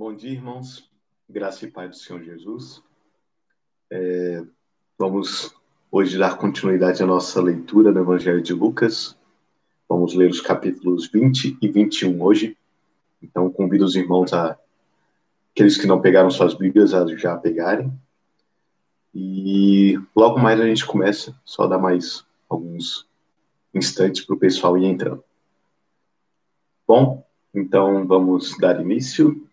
[0.00, 0.90] Bom dia, irmãos.
[1.28, 2.82] Graça e paz do Senhor Jesus.
[3.90, 4.42] É,
[4.96, 5.54] vamos
[5.92, 9.14] hoje dar continuidade à nossa leitura do Evangelho de Lucas.
[9.86, 12.56] Vamos ler os capítulos 20 e 21 hoje.
[13.22, 14.58] Então, convido os irmãos a
[15.52, 17.92] aqueles que não pegaram suas Bíblias a já pegarem.
[19.14, 23.06] E logo mais a gente começa, só dar mais alguns
[23.74, 25.22] instantes para o pessoal ir entrando.
[26.88, 27.22] Bom,
[27.54, 29.46] então vamos dar início.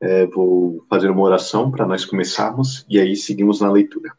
[0.00, 4.12] É, vou fazer uma oração para nós começarmos e aí seguimos na leitura.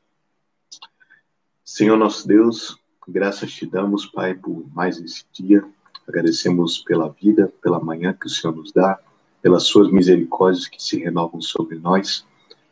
[1.63, 5.63] Senhor nosso Deus, graças te damos, Pai, por mais esse dia.
[6.07, 8.99] Agradecemos pela vida, pela manhã que o Senhor nos dá,
[9.41, 12.25] pelas suas misericórdias que se renovam sobre nós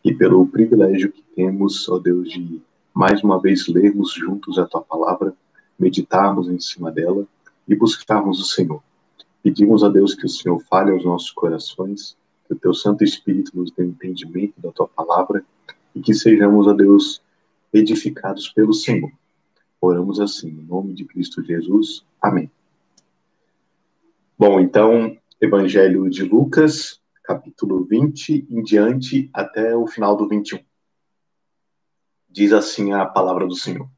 [0.03, 2.61] e pelo privilégio que temos, ó Deus, de
[2.93, 5.33] mais uma vez lermos juntos a tua palavra,
[5.77, 7.25] meditarmos em cima dela
[7.67, 8.81] e buscarmos o Senhor.
[9.43, 13.51] Pedimos a Deus que o Senhor fale aos nossos corações, que o teu Santo Espírito
[13.55, 15.45] nos dê entendimento da tua palavra
[15.93, 17.21] e que sejamos, a Deus,
[17.73, 19.11] edificados pelo Senhor.
[19.81, 22.05] Oramos assim, em nome de Cristo Jesus.
[22.21, 22.49] Amém.
[24.37, 30.59] Bom, então, Evangelho de Lucas, capítulo 20 em diante até o final do 21.
[32.29, 33.89] Diz assim a palavra do Senhor.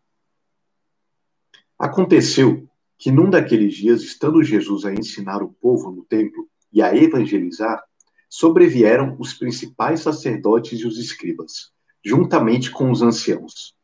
[1.78, 6.94] Aconteceu que num daqueles dias, estando Jesus a ensinar o povo no templo e a
[6.96, 7.82] evangelizar,
[8.30, 11.72] sobrevieram os principais sacerdotes e os escribas,
[12.06, 13.76] juntamente com os anciãos,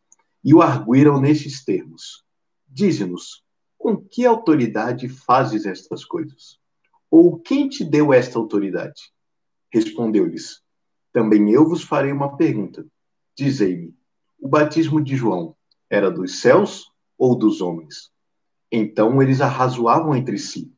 [0.43, 2.23] e o arguíram nestes termos:
[2.67, 3.43] Dize-nos,
[3.77, 6.59] com que autoridade fazes estas coisas?
[7.09, 9.11] Ou quem te deu esta autoridade?
[9.73, 10.61] Respondeu-lhes:
[11.11, 12.85] Também eu vos farei uma pergunta.
[13.35, 13.95] Dizei-me:
[14.39, 15.55] o batismo de João
[15.89, 16.85] era dos céus
[17.17, 18.11] ou dos homens?
[18.71, 20.71] Então eles arrazoavam entre si.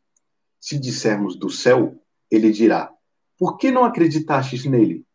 [0.59, 2.01] Se dissermos do céu,
[2.31, 2.93] ele dirá:
[3.38, 5.05] Por que não acreditastes nele?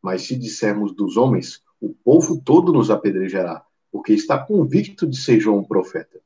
[0.00, 5.40] Mas se dissermos dos homens, o povo todo nos apedrejará, porque está convicto de ser
[5.40, 6.20] João um profeta.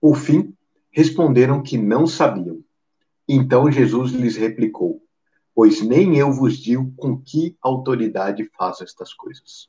[0.00, 0.54] Por fim,
[0.90, 2.60] responderam que não sabiam.
[3.28, 5.02] Então Jesus lhes replicou:
[5.54, 9.68] pois nem eu vos digo com que autoridade faço estas coisas.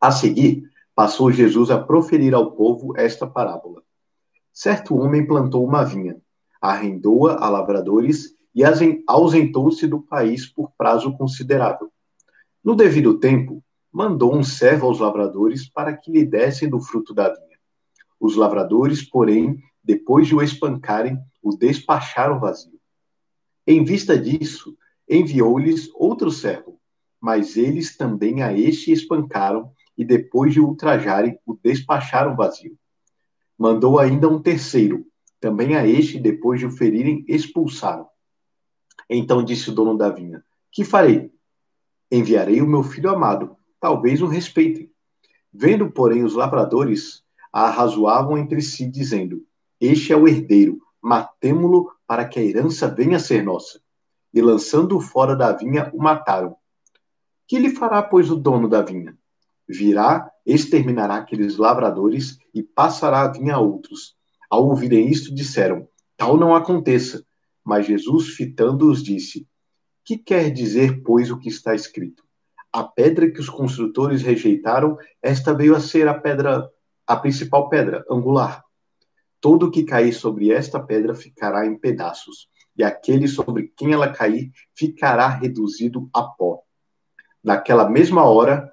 [0.00, 3.82] A seguir, passou Jesus a proferir ao povo esta parábola.
[4.52, 6.16] Certo homem plantou uma vinha,
[6.60, 8.62] arrendou-a a lavradores e
[9.06, 11.90] ausentou-se do país por prazo considerável.
[12.62, 17.28] No devido tempo, mandou um servo aos lavradores para que lhe dessem do fruto da
[17.28, 17.58] vinha.
[18.20, 22.78] Os lavradores, porém, depois de o espancarem, o despacharam vazio.
[23.66, 24.76] Em vista disso,
[25.08, 26.78] enviou-lhes outro servo,
[27.20, 32.76] mas eles também a este espancaram e depois de ultrajarem, o despacharam vazio.
[33.58, 35.04] Mandou ainda um terceiro,
[35.40, 38.06] também a este, depois de o ferirem, expulsaram.
[39.08, 41.32] Então disse o dono da vinha: Que farei?
[42.10, 44.90] Enviarei o meu filho amado, talvez o respeitem.
[45.52, 49.44] Vendo, porém, os lavradores, arrazoavam entre si, dizendo:
[49.80, 53.80] Este é o herdeiro, matemo-lo para que a herança venha a ser nossa.
[54.32, 56.56] E lançando-o fora da vinha, o mataram.
[57.46, 59.16] Que lhe fará, pois, o dono da vinha?
[59.68, 64.16] Virá, exterminará aqueles lavradores e passará a vinha a outros.
[64.48, 65.86] Ao ouvirem isto, disseram:
[66.16, 67.24] Tal não aconteça.
[67.64, 69.46] Mas Jesus, fitando-os, disse:
[70.04, 72.24] Que quer dizer, pois, o que está escrito?
[72.72, 76.68] A pedra que os construtores rejeitaram, esta veio a ser a pedra,
[77.06, 78.64] a principal pedra angular.
[79.40, 84.12] Todo o que cair sobre esta pedra ficará em pedaços, e aquele sobre quem ela
[84.12, 86.62] cair ficará reduzido a pó.
[87.42, 88.72] Naquela mesma hora,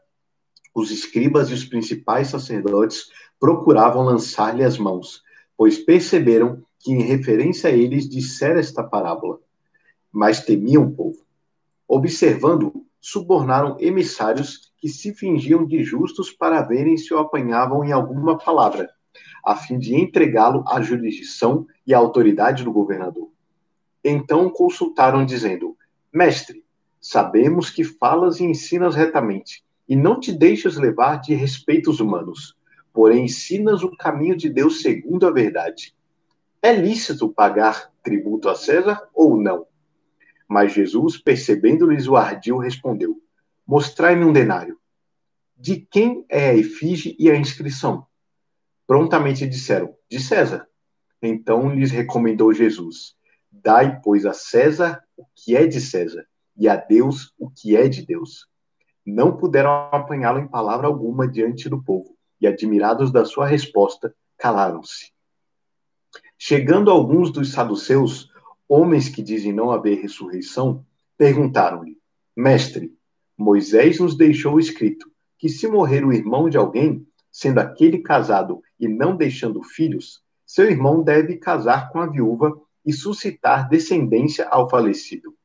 [0.74, 5.24] os escribas e os principais sacerdotes procuravam lançar-lhe as mãos,
[5.58, 9.40] pois perceberam que, em referência a eles, dissera esta parábola.
[10.12, 11.26] Mas temiam o povo.
[11.88, 18.38] Observando, subornaram emissários que se fingiam de justos para verem se o apanhavam em alguma
[18.38, 18.90] palavra
[19.44, 23.30] a fim de entregá-lo à jurisdição e à autoridade do governador.
[24.04, 25.78] Então consultaram, dizendo:
[26.14, 26.64] Mestre,
[27.00, 32.56] sabemos que falas e ensinas retamente, e não te deixas levar de respeitos humanos,
[32.94, 35.96] porém ensinas o caminho de Deus segundo a verdade.
[36.62, 39.66] É lícito pagar tributo a César ou não?
[40.48, 43.22] Mas Jesus, percebendo-lhes o ardil, respondeu:
[43.66, 44.78] Mostrai-me um denário.
[45.56, 48.06] De quem é a efígie e a inscrição?
[48.86, 50.68] Prontamente disseram: De César.
[51.22, 53.16] Então lhes recomendou Jesus:
[53.50, 56.26] Dai, pois, a César o que é de César,
[56.58, 58.48] e a Deus o que é de Deus.
[59.06, 65.12] Não puderam apanhá-lo em palavra alguma diante do povo, e admirados da sua resposta, calaram-se.
[66.42, 68.32] Chegando alguns dos saduceus,
[68.66, 70.86] homens que dizem não haver ressurreição,
[71.18, 71.98] perguntaram-lhe:
[72.34, 72.96] Mestre,
[73.38, 78.88] Moisés nos deixou escrito que se morrer o irmão de alguém, sendo aquele casado e
[78.88, 85.36] não deixando filhos, seu irmão deve casar com a viúva e suscitar descendência ao falecido.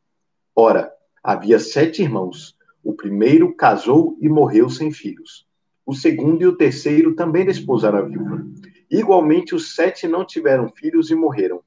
[0.55, 0.93] Ora,
[1.25, 2.57] havia sete irmãos.
[2.85, 5.45] O primeiro casou e morreu sem filhos.
[5.85, 8.47] O segundo e o terceiro também desposaram a viúva.
[8.91, 11.63] Igualmente, os sete não tiveram filhos e morreram.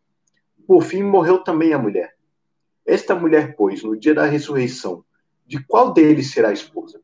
[0.66, 2.16] Por fim, morreu também a mulher.
[2.86, 5.04] Esta mulher, pois, no dia da ressurreição,
[5.46, 7.02] de qual deles será esposa?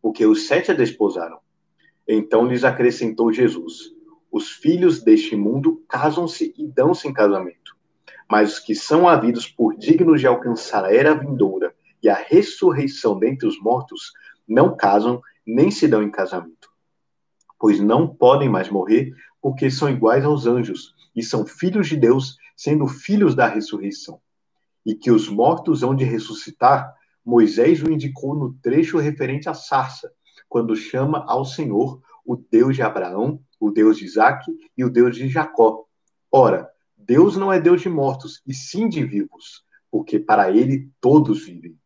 [0.00, 1.38] Porque os sete a desposaram.
[2.06, 3.92] Então lhes acrescentou Jesus:
[4.30, 7.76] Os filhos deste mundo casam-se e dão-se em casamento.
[8.30, 13.18] Mas os que são havidos por dignos de alcançar a era vindoura e a ressurreição
[13.18, 14.12] dentre os mortos
[14.46, 16.55] não casam nem se dão em casamento.
[17.58, 22.36] Pois não podem mais morrer, porque são iguais aos anjos e são filhos de Deus,
[22.56, 24.20] sendo filhos da ressurreição
[24.86, 26.94] e que os mortos hão de ressuscitar,
[27.24, 30.12] Moisés o indicou no trecho referente à sarça,
[30.48, 34.48] quando chama ao Senhor o Deus de Abraão, o Deus de Isaac
[34.78, 35.84] e o Deus de Jacó.
[36.30, 41.44] Ora, Deus não é Deus de mortos, e sim de vivos, porque para ele todos
[41.44, 41.76] vivem.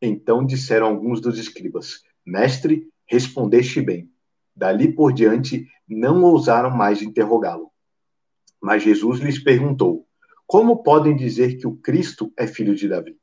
[0.00, 4.08] Então disseram alguns dos escribas: Mestre, respondeste bem.
[4.54, 7.70] Dali por diante não ousaram mais interrogá-lo.
[8.60, 10.06] Mas Jesus lhes perguntou:
[10.46, 13.16] como podem dizer que o Cristo é filho de Davi?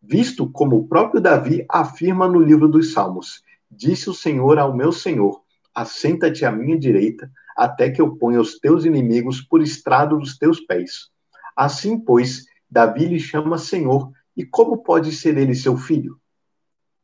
[0.00, 4.92] Visto como o próprio Davi afirma no livro dos Salmos: Disse o Senhor ao meu
[4.92, 5.42] Senhor:
[5.74, 10.60] Assenta-te à minha direita, até que eu ponha os teus inimigos por estrado dos teus
[10.60, 11.10] pés.
[11.56, 16.18] Assim, pois, Davi lhe chama Senhor, e como pode ser ele seu filho?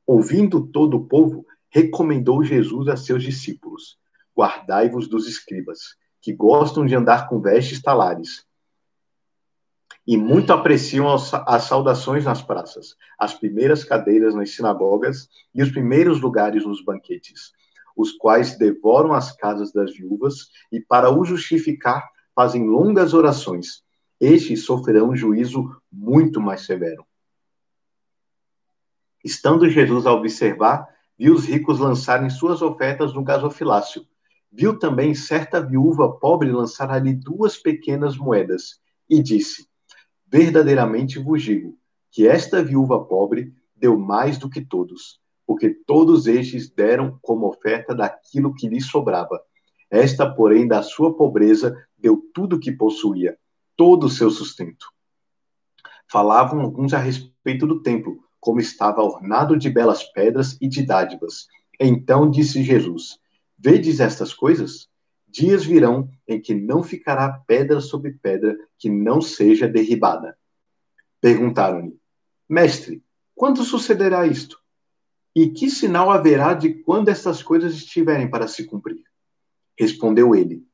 [0.07, 3.99] Ouvindo todo o povo, recomendou Jesus a seus discípulos:
[4.37, 8.49] Guardai-vos dos escribas, que gostam de andar com vestes talares
[10.09, 16.19] e muito apreciam as saudações nas praças, as primeiras cadeiras nas sinagogas e os primeiros
[16.19, 17.53] lugares nos banquetes,
[17.95, 23.85] os quais devoram as casas das viúvas e, para o justificar, fazem longas orações.
[24.19, 27.05] Estes sofrerão juízo muito mais severo.
[29.23, 30.89] Estando Jesus a observar,
[31.19, 34.07] viu os ricos lançarem suas ofertas no gasofilácio.
[34.51, 38.81] Viu também certa viúva pobre lançar ali duas pequenas moedas
[39.11, 39.67] e disse:
[40.27, 41.77] Verdadeiramente vos digo
[42.11, 47.95] que esta viúva pobre deu mais do que todos, porque todos estes deram como oferta
[47.95, 49.41] daquilo que lhes sobrava.
[49.91, 53.37] Esta, porém, da sua pobreza, deu tudo o que possuía,
[53.77, 54.87] todo o seu sustento.
[56.11, 61.47] Falavam alguns a respeito do templo, como estava ornado de belas pedras e de dádivas.
[61.81, 63.19] Então disse Jesus:
[63.59, 64.89] Vedes estas coisas?
[65.27, 70.37] Dias virão em que não ficará pedra sobre pedra que não seja derribada.
[71.21, 71.99] Perguntaram-lhe:
[72.49, 73.03] Mestre,
[73.35, 74.59] quando sucederá isto?
[75.35, 79.03] E que sinal haverá de quando estas coisas estiverem para se cumprir?
[79.79, 80.67] Respondeu ele: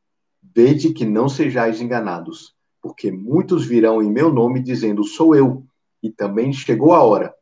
[0.43, 5.67] Vede que não sejais enganados, porque muitos virão em meu nome dizendo: Sou eu,
[6.03, 7.35] e também chegou a hora.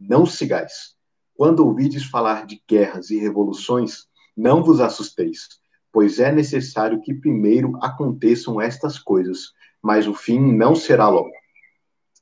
[0.00, 0.96] Não sigais.
[1.34, 4.06] Quando ouvides falar de guerras e revoluções,
[4.36, 5.60] não vos assusteis
[5.92, 9.52] pois é necessário que primeiro aconteçam estas coisas,
[9.82, 11.30] mas o fim não será logo.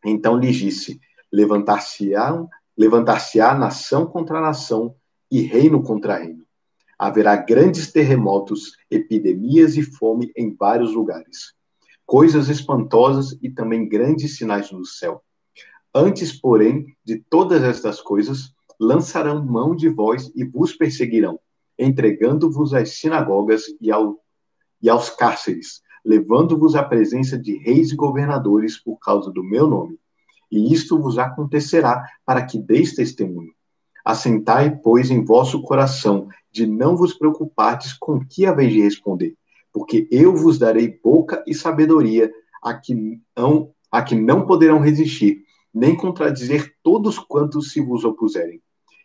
[0.05, 1.01] Então lhe disse:
[1.33, 2.47] levantar-se-á
[2.77, 4.95] levantar-se-á nação contra nação
[5.31, 6.45] e reino contra reino.
[6.97, 11.55] Haverá grandes terremotos, epidemias e fome em vários lugares.
[12.07, 15.23] Coisas espantosas e também grandes sinais no céu.
[15.95, 21.39] Antes, porém, de todas estas coisas, lançarão mão de vós e vos perseguirão
[21.79, 24.19] entregando-vos às sinagogas e, ao,
[24.83, 29.99] e aos cárceres, levando-vos à presença de reis e governadores por causa do meu nome.
[30.51, 33.53] E isto vos acontecerá para que deis testemunho.
[34.05, 39.35] Assentai, pois, em vosso coração, de não vos preocupardes com que haveis de responder,
[39.73, 45.45] porque eu vos darei boca e sabedoria a que não, a que não poderão resistir,
[45.73, 48.61] nem contradizer todos quantos se vos opuserem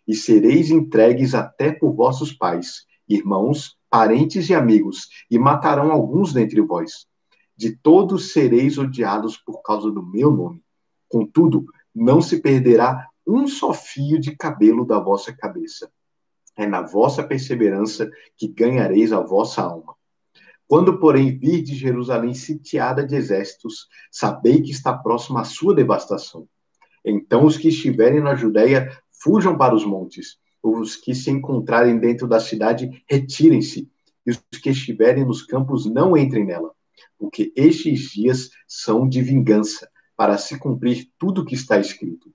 [0.07, 6.61] e sereis entregues até por vossos pais, irmãos, parentes e amigos, e matarão alguns dentre
[6.61, 7.07] vós.
[7.55, 10.61] De todos sereis odiados por causa do meu nome.
[11.07, 15.89] Contudo, não se perderá um só fio de cabelo da vossa cabeça.
[16.57, 19.95] É na vossa perseverança que ganhareis a vossa alma.
[20.73, 26.47] Quando, porém, virdes Jerusalém sitiada de exércitos, sabei que está próxima a sua devastação.
[27.05, 30.39] Então os que estiverem na Judéia fujam para os montes.
[30.63, 33.87] Os que se encontrarem dentro da cidade, retirem-se.
[34.25, 36.71] E os que estiverem nos campos, não entrem nela.
[37.19, 39.87] Porque estes dias são de vingança,
[40.17, 42.33] para se cumprir tudo o que está escrito.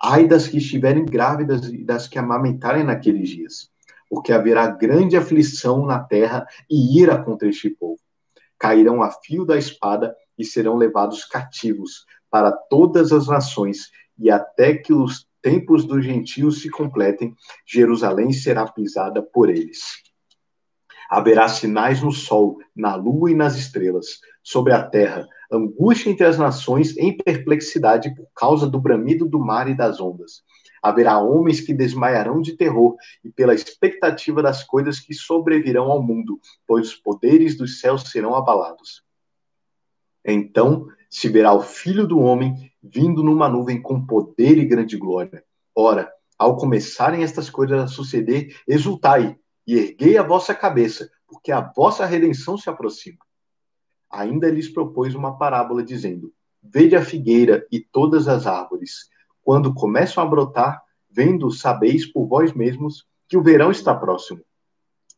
[0.00, 3.71] Ai das que estiverem grávidas e das que amamentarem naqueles dias,
[4.12, 7.98] porque haverá grande aflição na terra e ira contra este povo.
[8.58, 14.74] Cairão a fio da espada e serão levados cativos para todas as nações, e até
[14.74, 17.34] que os tempos dos gentios se completem,
[17.66, 19.80] Jerusalém será pisada por eles.
[21.08, 26.36] Haverá sinais no sol, na lua e nas estrelas, sobre a terra, angústia entre as
[26.36, 30.42] nações em perplexidade por causa do bramido do mar e das ondas.
[30.82, 36.40] Haverá homens que desmaiarão de terror e pela expectativa das coisas que sobrevirão ao mundo,
[36.66, 39.04] pois os poderes dos céus serão abalados.
[40.24, 45.44] Então se verá o Filho do Homem vindo numa nuvem com poder e grande glória.
[45.74, 51.60] Ora, ao começarem estas coisas a suceder, exultai e erguei a vossa cabeça, porque a
[51.60, 53.18] vossa redenção se aproxima.
[54.10, 59.08] Ainda lhes propôs uma parábola, dizendo: Vede a figueira e todas as árvores.
[59.42, 64.40] Quando começam a brotar, vendo, sabeis por vós mesmos que o verão está próximo.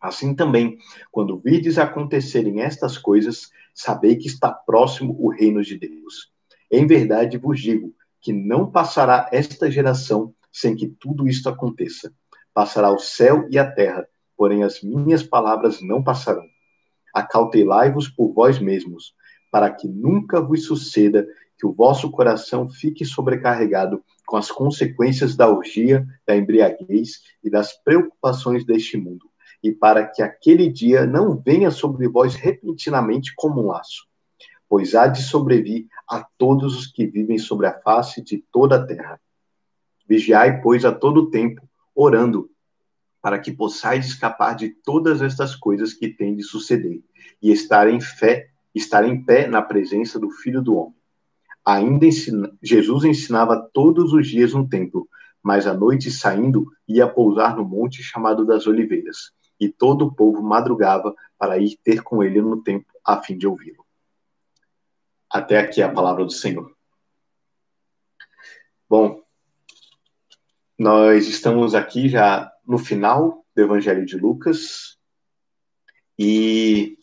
[0.00, 0.78] Assim também,
[1.10, 6.30] quando virdes acontecerem estas coisas, sabei que está próximo o reino de Deus.
[6.70, 12.12] Em verdade vos digo que não passará esta geração sem que tudo isto aconteça.
[12.52, 16.44] Passará o céu e a terra, porém as minhas palavras não passarão.
[17.12, 19.14] Acautelai-vos por vós mesmos,
[19.50, 21.26] para que nunca vos suceda
[21.58, 27.72] que o vosso coração fique sobrecarregado com as consequências da orgia, da embriaguez e das
[27.72, 29.30] preocupações deste mundo,
[29.62, 34.06] e para que aquele dia não venha sobre vós repentinamente como um laço,
[34.68, 38.86] pois há de sobrevir a todos os que vivem sobre a face de toda a
[38.86, 39.20] terra.
[40.06, 42.50] Vigiai, pois, a todo tempo, orando,
[43.22, 47.00] para que possais escapar de todas estas coisas que têm de suceder,
[47.40, 51.03] e estar em fé, estar em pé na presença do Filho do Homem.
[51.64, 55.08] Ainda ensina, Jesus ensinava todos os dias no templo,
[55.42, 60.42] mas à noite saindo ia pousar no monte chamado das Oliveiras, e todo o povo
[60.42, 63.84] madrugava para ir ter com ele no templo a fim de ouvi-lo.
[65.30, 66.74] Até aqui a palavra do Senhor.
[68.88, 69.22] Bom,
[70.78, 74.98] nós estamos aqui já no final do Evangelho de Lucas
[76.18, 76.98] e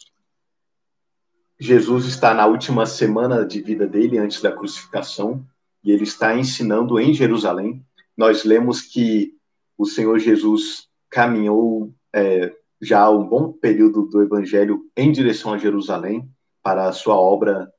[1.62, 5.46] Jesus está na última semana de vida dele antes da crucificação
[5.84, 7.86] e ele está ensinando em Jerusalém.
[8.18, 9.34] Nós lemos que
[9.77, 12.51] o Senhor Jesus caminhou é,
[12.82, 16.27] já um bom período do Evangelho em direção a Jerusalém
[16.63, 17.72] para a sua obra,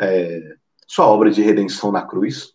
[0.00, 2.52] é, sua obra de redenção na cruz.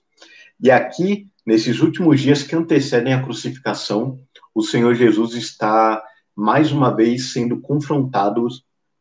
[0.62, 4.20] E aqui Nesses últimos dias que antecedem a crucificação,
[4.54, 6.00] o Senhor Jesus está
[6.36, 8.46] mais uma vez sendo confrontado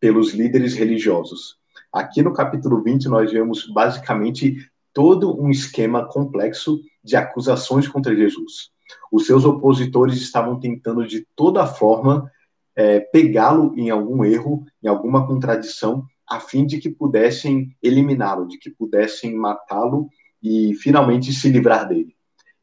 [0.00, 1.56] pelos líderes religiosos.
[1.92, 4.56] Aqui no capítulo 20, nós vemos basicamente
[4.92, 8.70] todo um esquema complexo de acusações contra Jesus.
[9.10, 12.30] Os seus opositores estavam tentando de toda forma
[12.76, 18.58] é, pegá-lo em algum erro, em alguma contradição, a fim de que pudessem eliminá-lo, de
[18.58, 20.08] que pudessem matá-lo
[20.42, 22.14] e finalmente se livrar dele.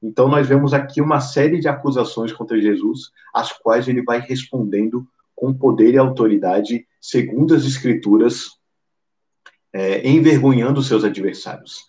[0.01, 5.08] Então, nós vemos aqui uma série de acusações contra Jesus, as quais ele vai respondendo
[5.36, 8.50] com poder e autoridade, segundo as Escrituras,
[9.74, 11.84] é, envergonhando seus adversários.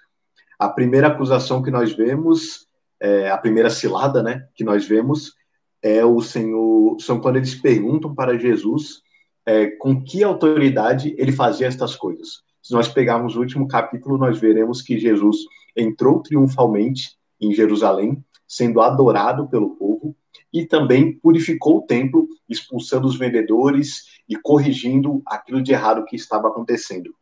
[0.58, 2.66] A primeira acusação que nós vemos,
[3.00, 5.34] é, a primeira cilada, né, que nós vemos,
[5.82, 9.02] é o Senhor, são quando eles perguntam para Jesus
[9.46, 12.42] é, com que autoridade ele fazia estas coisas.
[12.60, 15.36] Se nós pegarmos o último capítulo, nós veremos que Jesus
[15.76, 20.16] entrou triunfalmente em Jerusalém, sendo adorado pelo povo,
[20.52, 26.48] e também purificou o templo, expulsando os vendedores e corrigindo aquilo de errado que estava
[26.48, 27.14] acontecendo.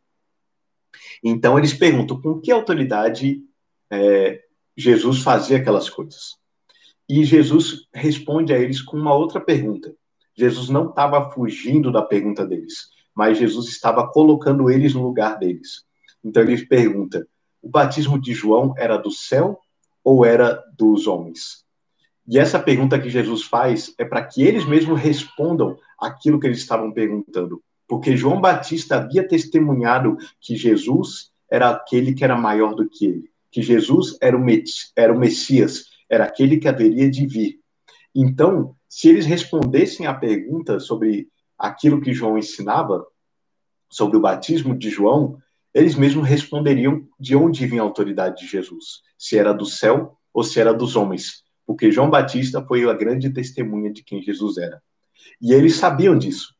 [1.23, 3.41] Então eles perguntam com que autoridade
[3.91, 4.41] é,
[4.75, 6.35] Jesus fazia aquelas coisas.
[7.07, 9.95] E Jesus responde a eles com uma outra pergunta.
[10.35, 15.85] Jesus não estava fugindo da pergunta deles, mas Jesus estava colocando eles no lugar deles.
[16.23, 17.27] Então ele pergunta:
[17.61, 19.59] o batismo de João era do céu
[20.03, 21.64] ou era dos homens?
[22.27, 26.57] E essa pergunta que Jesus faz é para que eles mesmos respondam aquilo que eles
[26.57, 27.61] estavam perguntando.
[27.87, 33.29] Porque João Batista havia testemunhado que Jesus era aquele que era maior do que ele,
[33.51, 34.43] que Jesus era o,
[34.95, 37.59] era o Messias, era aquele que haveria de vir.
[38.13, 41.27] Então, se eles respondessem à pergunta sobre
[41.57, 43.05] aquilo que João ensinava,
[43.89, 45.37] sobre o batismo de João,
[45.73, 50.43] eles mesmos responderiam de onde vinha a autoridade de Jesus, se era do céu ou
[50.43, 54.81] se era dos homens, porque João Batista foi a grande testemunha de quem Jesus era.
[55.41, 56.53] E eles sabiam disso.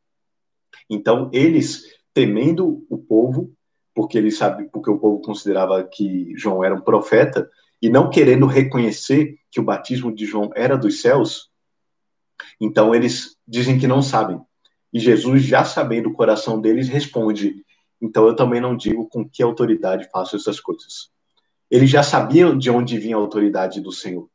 [0.90, 1.84] Então, eles,
[2.14, 3.54] temendo o povo,
[3.94, 7.50] porque eles sabem, porque o povo considerava que João era um profeta,
[7.82, 11.50] e não querendo reconhecer que o batismo de João era dos céus,
[12.60, 14.40] então eles dizem que não sabem.
[14.92, 17.64] E Jesus, já sabendo o coração deles, responde:
[18.02, 21.10] Então eu também não digo com que autoridade faço essas coisas.
[21.70, 24.30] Eles já sabiam de onde vinha a autoridade do Senhor,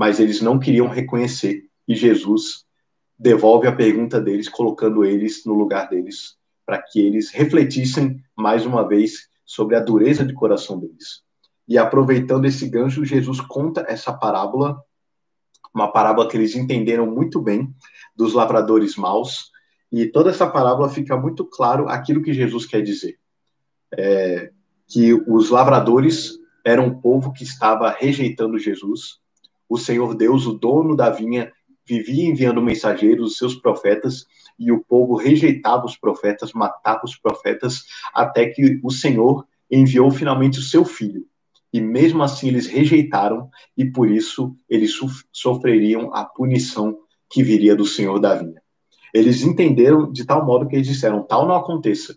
[0.00, 1.66] mas eles não queriam reconhecer.
[1.86, 2.64] E Jesus
[3.18, 8.88] devolve a pergunta deles, colocando eles no lugar deles, para que eles refletissem mais uma
[8.88, 11.22] vez sobre a dureza de coração deles.
[11.68, 14.82] E aproveitando esse gancho, Jesus conta essa parábola,
[15.74, 17.70] uma parábola que eles entenderam muito bem,
[18.16, 19.50] dos lavradores maus,
[19.92, 23.18] e toda essa parábola fica muito claro aquilo que Jesus quer dizer.
[23.94, 24.50] É,
[24.88, 29.20] que os lavradores eram um povo que estava rejeitando Jesus.
[29.70, 31.52] O Senhor Deus, o dono da vinha,
[31.86, 34.26] vivia enviando mensageiros, os seus profetas,
[34.58, 40.58] e o povo rejeitava os profetas, matava os profetas, até que o Senhor enviou finalmente
[40.58, 41.24] o seu filho.
[41.72, 44.92] E mesmo assim eles rejeitaram, e por isso eles
[45.32, 46.98] sofreriam a punição
[47.30, 48.60] que viria do Senhor da vinha.
[49.14, 52.16] Eles entenderam de tal modo que eles disseram: tal não aconteça.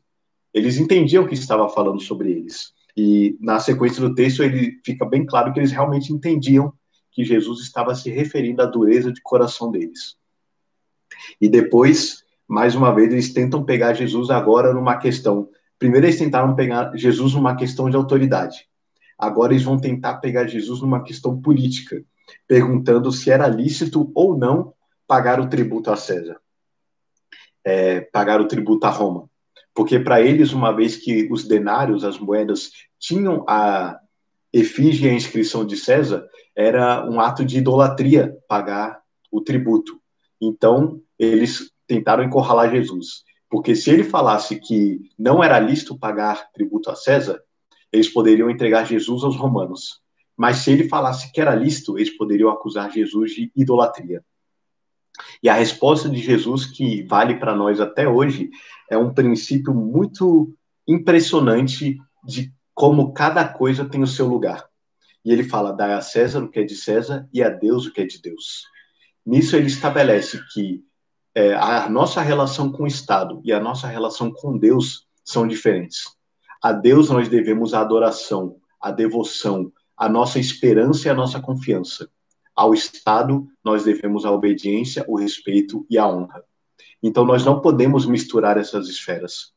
[0.52, 2.74] Eles entendiam o que estava falando sobre eles.
[2.98, 6.74] E na sequência do texto, ele fica bem claro que eles realmente entendiam
[7.14, 10.18] que Jesus estava se referindo à dureza de coração deles.
[11.40, 15.50] E depois, mais uma vez, eles tentam pegar Jesus agora numa questão.
[15.78, 18.68] Primeiro, eles tentaram pegar Jesus numa questão de autoridade.
[19.18, 22.04] Agora, eles vão tentar pegar Jesus numa questão política,
[22.48, 24.74] perguntando se era lícito ou não
[25.08, 26.40] pagar o tributo a César,
[27.64, 29.30] é, pagar o tributo a Roma
[29.74, 34.00] porque para eles, uma vez que os denários, as moedas, tinham a
[34.54, 40.00] efígie a inscrição de César, era um ato de idolatria pagar o tributo.
[40.40, 46.92] Então, eles tentaram encurralar Jesus, porque se ele falasse que não era lícito pagar tributo
[46.92, 47.42] a César,
[47.92, 50.02] eles poderiam entregar Jesus aos romanos.
[50.38, 54.24] Mas se ele falasse que era lícito, eles poderiam acusar Jesus de idolatria.
[55.42, 58.50] E a resposta de Jesus, que vale para nós até hoje,
[58.90, 60.54] é um princípio muito
[60.88, 64.68] impressionante de como cada coisa tem o seu lugar.
[65.24, 67.94] E ele fala: dá a César o que é de César e a Deus o
[67.94, 68.64] que é de Deus.
[69.26, 70.84] Nisso ele estabelece que
[71.36, 76.04] é, a nossa relação com o Estado e a nossa relação com Deus são diferentes.
[76.62, 82.10] A Deus nós devemos a adoração, a devoção, a nossa esperança e a nossa confiança.
[82.56, 86.44] Ao Estado, nós devemos a obediência, o respeito e a honra.
[87.02, 89.53] Então, nós não podemos misturar essas esferas.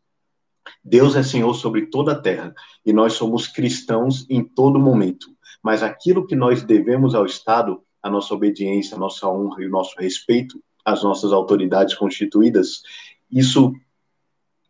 [0.84, 5.26] Deus é Senhor sobre toda a terra e nós somos cristãos em todo momento.
[5.62, 9.70] Mas aquilo que nós devemos ao Estado, a nossa obediência, a nossa honra e o
[9.70, 12.82] nosso respeito às nossas autoridades constituídas,
[13.30, 13.72] isso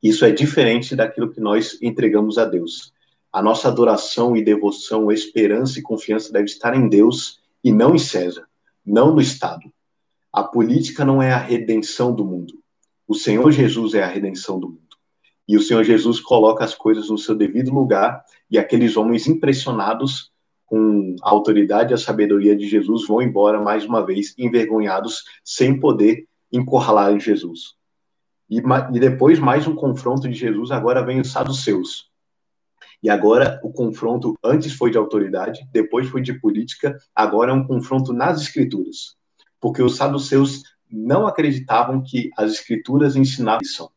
[0.03, 2.93] isso é diferente daquilo que nós entregamos a Deus.
[3.33, 7.99] A nossa adoração e devoção, esperança e confiança deve estar em Deus e não em
[7.99, 8.47] César,
[8.85, 9.71] não no Estado.
[10.33, 12.55] A política não é a redenção do mundo.
[13.09, 14.86] O Senhor Jesus é a redenção do mundo.
[15.49, 20.33] E o Senhor Jesus coloca as coisas no seu devido lugar, e aqueles homens impressionados
[20.65, 25.79] com a autoridade e a sabedoria de Jesus vão embora mais uma vez envergonhados, sem
[25.79, 27.75] poder encurralar Jesus.
[28.51, 32.11] E, e depois mais um confronto de Jesus, agora vem os saduceus.
[33.03, 37.67] E agora o confronto antes foi de autoridade, depois foi de política, agora é um
[37.67, 39.17] confronto nas escrituras.
[39.61, 43.91] Porque os saduceus não acreditavam que as escrituras ensinavam isso.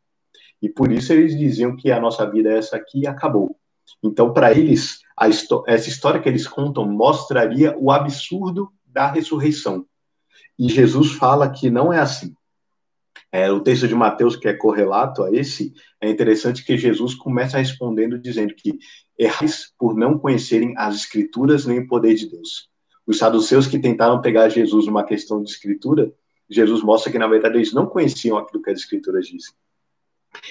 [0.61, 3.55] E por isso eles diziam que a nossa vida é essa aqui e acabou.
[4.03, 5.01] Então, para eles,
[5.67, 9.85] essa história que eles contam mostraria o absurdo da ressurreição.
[10.57, 12.33] E Jesus fala que não é assim.
[13.31, 17.59] É, o texto de Mateus, que é correlato a esse, é interessante que Jesus começa
[17.59, 18.77] respondendo dizendo que
[19.17, 22.69] errais por não conhecerem as escrituras nem o poder de Deus.
[23.05, 26.11] Os saduceus que tentaram pegar Jesus numa questão de escritura,
[26.49, 29.53] Jesus mostra que, na verdade, eles não conheciam aquilo que as escrituras dizem.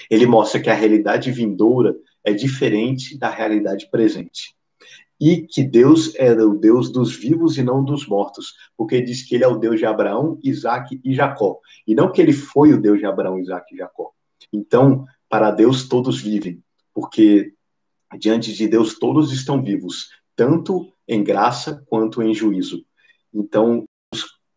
[0.09, 4.55] Ele mostra que a realidade vindoura é diferente da realidade presente
[5.19, 9.35] e que Deus era o Deus dos vivos e não dos mortos, porque diz que
[9.35, 12.81] ele é o Deus de Abraão, Isaac e Jacó, e não que ele foi o
[12.81, 14.11] Deus de Abraão, Isaac e Jacó.
[14.53, 16.63] Então, para Deus todos vivem,
[16.93, 17.53] porque
[18.17, 22.85] diante de Deus todos estão vivos, tanto em graça quanto em juízo.
[23.33, 23.83] Então,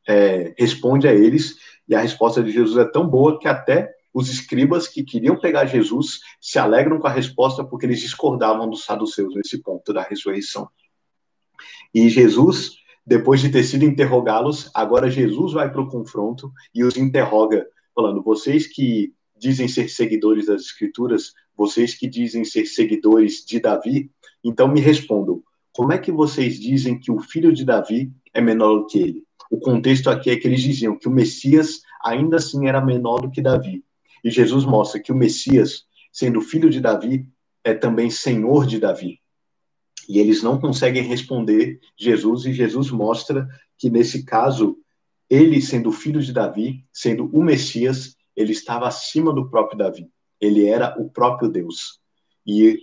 [0.07, 1.57] é, responde a eles,
[1.89, 5.67] e a resposta de Jesus é tão boa que até os escribas que queriam pegar
[5.67, 10.69] Jesus se alegram com a resposta porque eles discordavam dos saduceus nesse ponto da ressurreição.
[11.95, 12.73] E Jesus,
[13.07, 18.23] depois de ter sido interrogá-los, agora Jesus vai para o confronto e os interroga, falando:
[18.23, 24.11] vocês que dizem ser seguidores das Escrituras, vocês que dizem ser seguidores de Davi,
[24.45, 28.81] então me respondam: como é que vocês dizem que o filho de Davi é menor
[28.81, 29.25] do que ele?
[29.51, 33.31] O contexto aqui é que eles diziam que o Messias ainda assim era menor do
[33.31, 33.85] que Davi.
[34.23, 37.27] E Jesus mostra que o Messias, sendo filho de Davi,
[37.65, 39.21] é também senhor de Davi.
[40.09, 44.79] E eles não conseguem responder Jesus, e Jesus mostra que, nesse caso,
[45.29, 50.11] ele, sendo filho de Davi, sendo o Messias, ele estava acima do próprio Davi.
[50.41, 52.01] Ele era o próprio Deus.
[52.47, 52.79] E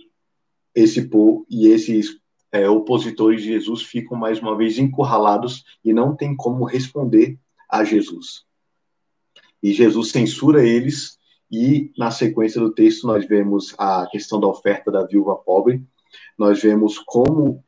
[0.74, 2.18] esse povo e esses
[2.52, 7.84] é, opositores de Jesus ficam mais uma vez encurralados e não tem como responder a
[7.84, 8.44] Jesus.
[9.62, 11.18] E Jesus censura eles
[11.50, 15.82] e na sequência do texto nós vemos a questão da oferta da viúva pobre.
[16.38, 17.64] Nós vemos como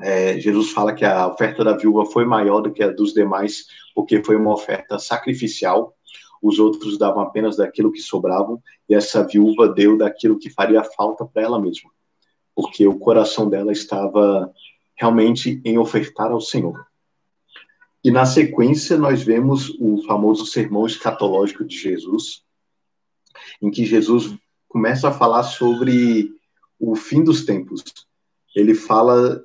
[0.00, 3.66] é, Jesus fala que a oferta da viúva foi maior do que a dos demais,
[3.94, 5.94] porque foi uma oferta sacrificial.
[6.42, 11.24] Os outros davam apenas daquilo que sobravam, e essa viúva deu daquilo que faria falta
[11.24, 11.90] para ela mesma
[12.54, 14.50] porque o coração dela estava
[14.94, 16.86] realmente em ofertar ao Senhor.
[18.02, 22.44] E na sequência nós vemos o famoso sermão escatológico de Jesus,
[23.60, 24.36] em que Jesus
[24.68, 26.30] começa a falar sobre
[26.78, 27.82] o fim dos tempos.
[28.54, 29.44] Ele fala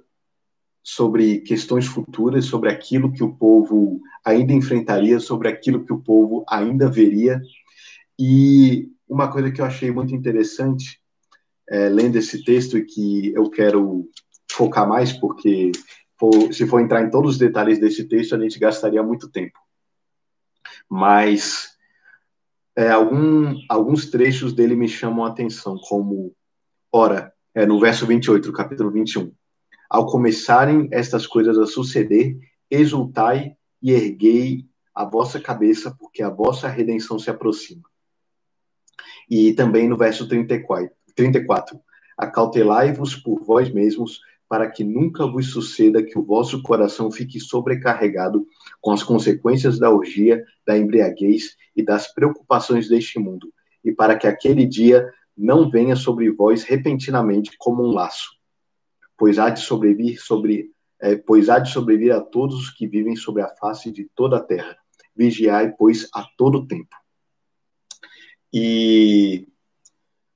[0.83, 6.43] sobre questões futuras, sobre aquilo que o povo ainda enfrentaria, sobre aquilo que o povo
[6.49, 7.41] ainda veria.
[8.17, 10.99] E uma coisa que eu achei muito interessante
[11.69, 14.09] é, lendo esse texto e que eu quero
[14.51, 15.71] focar mais, porque
[16.19, 19.57] for, se for entrar em todos os detalhes desse texto, a gente gastaria muito tempo.
[20.89, 21.77] Mas
[22.79, 26.33] é, algum, alguns trechos dele me chamam a atenção, como,
[26.89, 29.33] ora, é, no verso 28, do capítulo 21.
[29.89, 32.37] Ao começarem estas coisas a suceder,
[32.71, 34.65] exultai e erguei
[34.95, 37.83] a vossa cabeça, porque a vossa redenção se aproxima.
[39.29, 41.77] E também no verso 34, 34.
[42.17, 48.47] Acautelai-vos por vós mesmos, para que nunca vos suceda que o vosso coração fique sobrecarregado
[48.81, 53.53] com as consequências da orgia, da embriaguez e das preocupações deste mundo,
[53.85, 55.07] e para que aquele dia
[55.37, 58.31] não venha sobre vós repentinamente como um laço,
[59.15, 63.41] pois há de sobrevir sobre é, pois há de a todos os que vivem sobre
[63.41, 64.75] a face de toda a terra.
[65.15, 66.95] Vigiai, pois, a todo tempo.
[68.51, 69.47] E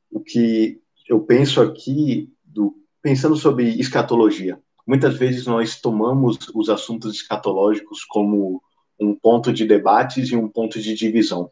[0.10, 7.14] o que eu penso aqui, do, pensando sobre escatologia, muitas vezes nós tomamos os assuntos
[7.14, 8.64] escatológicos como
[8.98, 11.52] um ponto de debates e um ponto de divisão.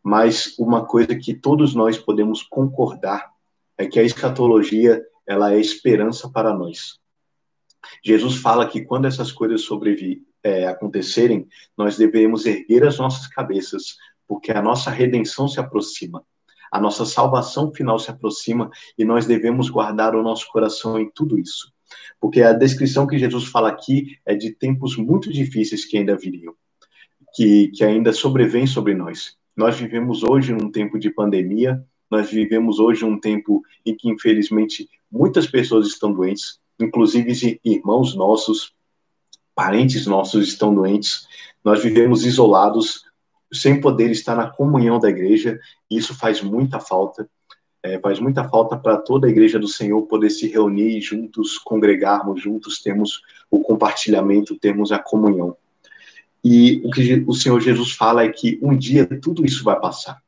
[0.00, 3.32] Mas uma coisa que todos nós podemos concordar
[3.76, 7.00] é que a escatologia ela é esperança para nós.
[8.04, 13.96] Jesus fala que quando essas coisas sobrevi, é, acontecerem, nós devemos erguer as nossas cabeças,
[14.28, 16.24] porque a nossa redenção se aproxima
[16.70, 21.38] a nossa salvação final se aproxima e nós devemos guardar o nosso coração em tudo
[21.38, 21.72] isso.
[22.20, 26.54] Porque a descrição que Jesus fala aqui é de tempos muito difíceis que ainda viriam,
[27.34, 29.36] que, que ainda sobrevêm sobre nós.
[29.56, 34.88] Nós vivemos hoje num tempo de pandemia, nós vivemos hoje um tempo em que, infelizmente,
[35.10, 38.74] muitas pessoas estão doentes, inclusive irmãos nossos,
[39.54, 41.26] parentes nossos estão doentes.
[41.64, 43.05] Nós vivemos isolados,
[43.52, 45.58] sem poder estar na comunhão da igreja,
[45.90, 47.28] e isso faz muita falta.
[47.82, 52.42] É, faz muita falta para toda a igreja do Senhor poder se reunir juntos, congregarmos
[52.42, 55.56] juntos, termos o compartilhamento, termos a comunhão.
[56.42, 60.20] E o que o Senhor Jesus fala é que um dia tudo isso vai passar.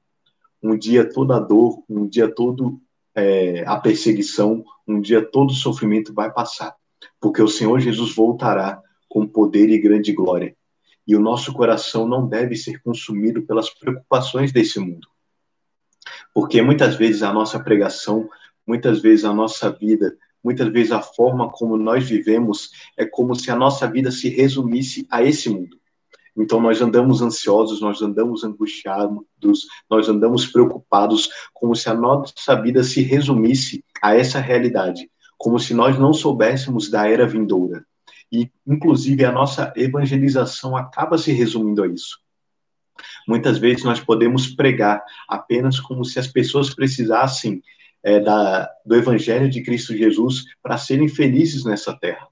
[0.63, 2.81] Um dia toda a dor, um dia todo
[3.15, 6.75] é, a perseguição, um dia todo o sofrimento vai passar.
[7.21, 10.57] Porque o Senhor Jesus voltará com poder e grande glória
[11.09, 15.09] e o nosso coração não deve ser consumido pelas preocupações desse mundo.
[16.35, 18.29] Porque muitas vezes a nossa pregação,
[18.67, 23.51] muitas vezes a nossa vida, muitas vezes a forma como nós vivemos é como se
[23.51, 25.79] a nossa vida se resumisse a esse mundo.
[26.37, 29.25] Então nós andamos ansiosos, nós andamos angustiados,
[29.91, 35.73] nós andamos preocupados, como se a nossa vida se resumisse a essa realidade, como se
[35.73, 37.88] nós não soubéssemos da era vindoura.
[38.31, 42.19] E, inclusive, a nossa evangelização acaba se resumindo a isso.
[43.27, 47.63] Muitas vezes nós podemos pregar apenas como se as pessoas precisassem
[48.03, 52.29] é, da, do Evangelho de Cristo Jesus para serem felizes nessa terra.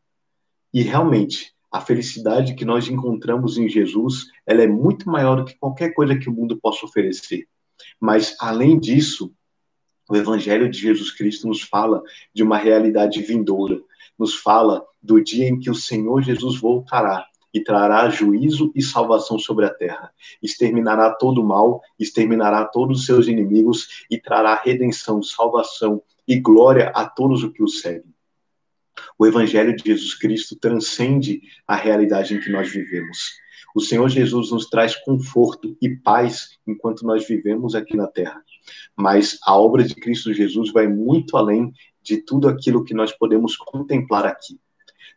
[0.73, 5.59] E realmente, a felicidade que nós encontramos em Jesus, ela é muito maior do que
[5.59, 7.47] qualquer coisa que o mundo possa oferecer.
[8.01, 9.35] Mas, além disso,
[10.09, 13.81] o Evangelho de Jesus Cristo nos fala de uma realidade vindoura,
[14.19, 19.39] nos fala do dia em que o Senhor Jesus voltará e trará juízo e salvação
[19.39, 20.13] sobre a terra.
[20.43, 26.91] Exterminará todo o mal, exterminará todos os seus inimigos e trará redenção, salvação e glória
[26.95, 28.15] a todos os que o seguem.
[29.19, 33.19] O Evangelho de Jesus Cristo transcende a realidade em que nós vivemos.
[33.75, 38.43] O Senhor Jesus nos traz conforto e paz enquanto nós vivemos aqui na terra.
[38.97, 41.73] Mas a obra de Cristo Jesus vai muito além
[42.07, 44.59] de tudo aquilo que nós podemos contemplar aqui.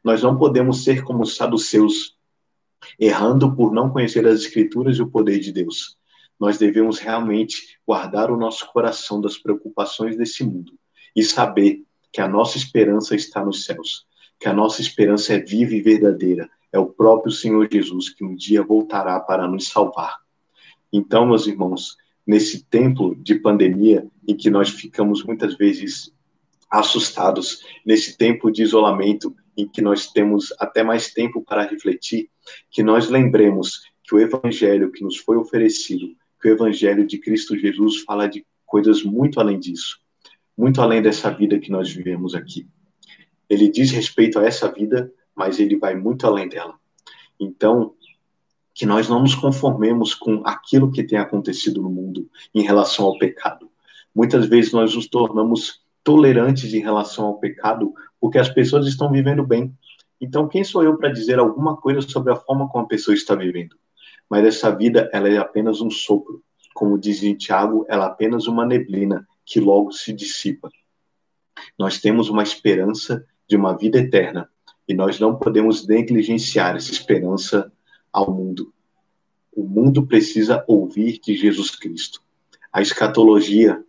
[0.04, 2.18] Nós não podemos ser como os saduceus,
[3.00, 5.98] errando por não conhecer as Escrituras e o poder de Deus.
[6.40, 10.74] Nós devemos realmente guardar o nosso coração das preocupações desse mundo
[11.16, 14.08] e saber que a nossa esperança está nos céus,
[14.40, 18.34] que a nossa esperança é viva e verdadeira, é o próprio Senhor Jesus que um
[18.34, 20.18] dia voltará para nos salvar.
[20.92, 26.12] Então, meus irmãos, nesse tempo de pandemia em que nós ficamos muitas vezes
[26.70, 32.30] assustados, nesse tempo de isolamento em que nós temos até mais tempo para refletir,
[32.70, 36.08] que nós lembremos que o evangelho que nos foi oferecido,
[36.42, 40.00] que o evangelho de Cristo Jesus fala de coisas muito além disso
[40.60, 42.68] muito além dessa vida que nós vivemos aqui.
[43.50, 46.78] Ele diz respeito a essa vida, mas ele vai muito além dela.
[47.40, 47.96] Então,
[48.76, 53.18] que nós não nos conformemos com aquilo que tem acontecido no mundo em relação ao
[53.18, 53.72] pecado.
[54.14, 59.46] Muitas vezes nós nos tornamos tolerantes em relação ao pecado porque as pessoas estão vivendo
[59.46, 59.72] bem.
[60.20, 63.36] Então, quem sou eu para dizer alguma coisa sobre a forma como a pessoa está
[63.36, 63.76] vivendo?
[64.28, 66.42] Mas essa vida, ela é apenas um sopro.
[66.74, 70.72] Como diz em Tiago, ela é apenas uma neblina que logo se dissipa.
[71.78, 74.50] Nós temos uma esperança de uma vida eterna
[74.88, 77.72] e nós não podemos negligenciar essa esperança
[78.12, 78.74] ao mundo.
[79.56, 82.20] O mundo precisa ouvir de Jesus Cristo.
[82.74, 83.84] A escatologia,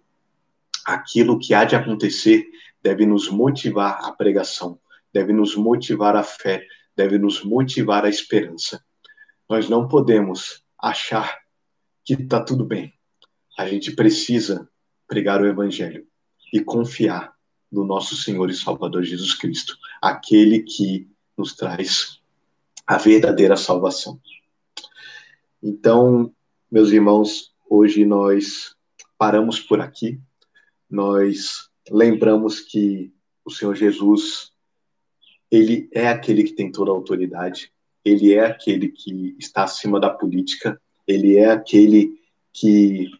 [0.94, 2.46] aquilo que há de acontecer,
[2.83, 4.79] deve nos motivar à pregação,
[5.12, 8.85] deve nos motivar à fé, deve nos motivar à esperança.
[9.48, 11.38] Nós não podemos achar
[12.05, 12.92] que está tudo bem.
[13.59, 14.68] A gente precisa
[15.07, 16.07] pregar o Evangelho
[16.53, 17.33] e confiar
[17.70, 22.20] no nosso Senhor e Salvador Jesus Cristo, aquele que nos traz
[22.87, 24.20] a verdadeira salvação.
[25.62, 26.35] Então,
[26.70, 28.74] meus irmãos, hoje nós
[29.16, 30.20] paramos por aqui,
[30.90, 33.12] nós lembramos que
[33.44, 34.53] o Senhor Jesus,
[35.50, 37.72] ele é aquele que tem toda a autoridade,
[38.05, 42.18] ele é aquele que está acima da política, ele é aquele
[42.53, 43.11] que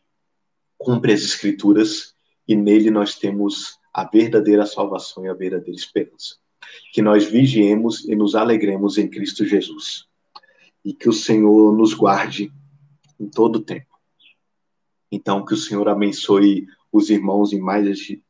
[0.77, 2.15] cumpre as Escrituras
[2.49, 6.37] e nele nós temos a verdadeira salvação e a verdadeira esperança.
[6.93, 10.07] Que nós vigiemos e nos alegremos em Cristo Jesus.
[10.85, 12.53] E que o Senhor nos guarde
[13.19, 13.87] em todo o tempo.
[15.13, 18.22] Então, que o Senhor abençoe os irmãos em mais este,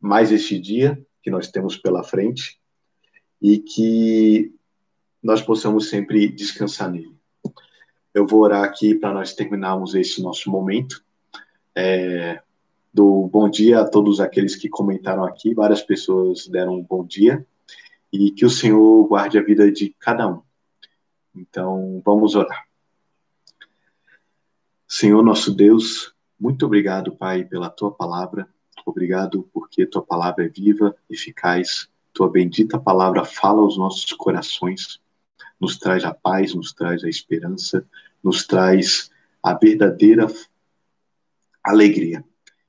[0.00, 2.58] mais este dia que nós temos pela frente
[3.40, 4.52] e que
[5.22, 7.14] nós possamos sempre descansar nele.
[8.12, 11.04] Eu vou orar aqui para nós terminarmos esse nosso momento
[11.74, 12.42] é,
[12.92, 15.54] do bom dia a todos aqueles que comentaram aqui.
[15.54, 17.46] Várias pessoas deram um bom dia
[18.12, 20.42] e que o Senhor guarde a vida de cada um.
[21.34, 22.66] Então, vamos orar.
[24.88, 28.48] Senhor nosso Deus, muito obrigado, Pai, pela tua palavra.
[28.86, 31.86] Obrigado porque tua palavra é viva, eficaz.
[32.14, 34.98] Tua bendita palavra fala aos nossos corações,
[35.60, 37.86] nos traz a paz, nos traz a esperança,
[38.24, 39.10] nos traz
[39.42, 40.26] a verdadeira
[41.62, 42.24] alegria,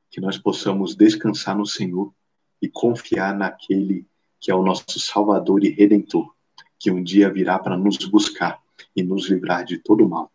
[0.10, 2.14] que nós possamos descansar no Senhor
[2.62, 4.06] e confiar naquele
[4.38, 6.34] que é o nosso Salvador e Redentor,
[6.78, 8.60] que um dia virá para nos buscar
[8.94, 10.30] e nos livrar de todo mal.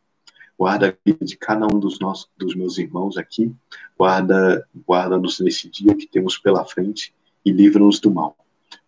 [0.58, 3.54] Guarda a vida de cada um dos nossos, dos meus irmãos aqui,
[3.98, 7.14] guarda, guarda-nos nesse dia que temos pela frente
[7.44, 8.36] e livra-nos do mal.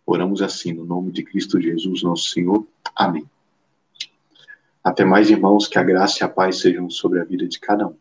[0.05, 2.65] Oramos assim no nome de Cristo Jesus, nosso Senhor.
[2.95, 3.29] Amém.
[4.83, 7.87] Até mais, irmãos, que a graça e a paz sejam sobre a vida de cada
[7.87, 7.95] um.